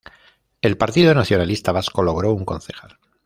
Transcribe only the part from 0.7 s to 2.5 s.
Partido Nacionalista Vasco logró un